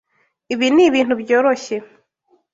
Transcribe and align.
Ibi 0.53 0.67
nibintu 0.75 1.13
byoroshye. 1.21 1.75